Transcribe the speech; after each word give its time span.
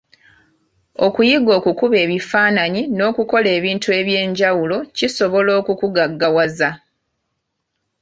Okuyiga 1.05 1.51
okukuba 1.59 1.95
ebifaananyi 2.05 2.81
n’okukola 2.97 3.47
ebintu 3.57 3.87
eby’enjawulo 3.99 4.77
kisobola 4.97 5.51
okukugaggawaza. 5.61 6.69